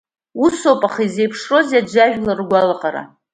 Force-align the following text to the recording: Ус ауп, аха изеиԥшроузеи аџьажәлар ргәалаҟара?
Ус 0.43 0.57
ауп, 0.69 0.81
аха 0.87 1.01
изеиԥшроузеи 1.07 1.79
аџьажәлар 1.81 2.37
ргәалаҟара? 2.41 3.01